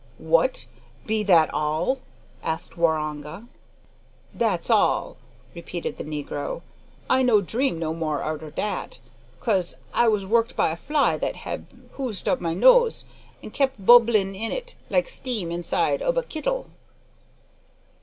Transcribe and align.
"What! 0.17 0.65
be 1.05 1.21
that 1.25 1.53
all?" 1.53 1.99
asked 2.41 2.75
Waroonga. 2.75 3.45
"Dat's 4.35 4.67
all," 4.71 5.15
repeated 5.53 5.99
the 5.99 6.03
negro. 6.03 6.63
"I 7.07 7.21
no 7.21 7.39
dream 7.39 7.77
no 7.77 7.93
more 7.93 8.23
arter 8.23 8.49
dat, 8.49 8.97
'cause 9.39 9.75
I 9.93 10.07
was 10.07 10.25
woked 10.25 10.55
by 10.55 10.71
a 10.71 10.75
fly 10.75 11.17
what 11.17 11.35
hab 11.35 11.67
hoed 11.97 12.27
up 12.27 12.41
my 12.41 12.55
nose, 12.55 13.05
an' 13.43 13.51
kep' 13.51 13.75
bumblin' 13.77 14.33
in 14.33 14.51
it 14.51 14.75
like 14.89 15.07
steam 15.07 15.51
inside 15.51 16.01
ob 16.01 16.17
a 16.17 16.23
kittle." 16.23 16.71